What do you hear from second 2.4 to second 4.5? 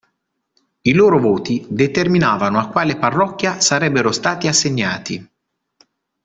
a quale parrocchia sarebbero stati